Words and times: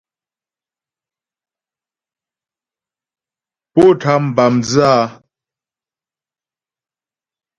Pó 3.73 3.83
tám 4.01 4.23
bǎ 4.35 4.43
mdzə́ 4.55 4.85
a? 4.97 4.97